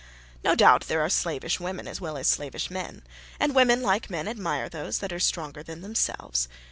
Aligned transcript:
No 0.43 0.55
doubt 0.55 0.85
there 0.87 1.01
are 1.01 1.09
slavish 1.11 1.59
women 1.59 1.87
as 1.87 2.01
well 2.01 2.17
as 2.17 2.27
slavish 2.27 2.71
men; 2.71 3.03
and 3.39 3.53
women, 3.53 3.83
like 3.83 4.09
men, 4.09 4.27
admire 4.27 4.67
those 4.67 4.97
that 4.97 5.13
are 5.13 5.19
stronger 5.19 5.61
than 5.61 5.81
themselves. 5.81 6.47